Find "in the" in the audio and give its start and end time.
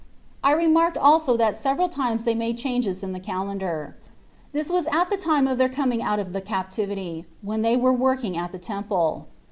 3.03-3.19